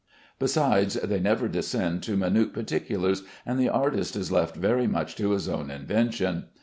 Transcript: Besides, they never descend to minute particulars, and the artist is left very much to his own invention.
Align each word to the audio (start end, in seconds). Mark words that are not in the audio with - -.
Besides, 0.39 0.95
they 0.95 1.19
never 1.19 1.47
descend 1.47 2.01
to 2.05 2.17
minute 2.17 2.53
particulars, 2.53 3.21
and 3.45 3.59
the 3.59 3.69
artist 3.69 4.15
is 4.15 4.31
left 4.31 4.55
very 4.55 4.87
much 4.87 5.15
to 5.17 5.29
his 5.29 5.47
own 5.47 5.69
invention. 5.69 6.45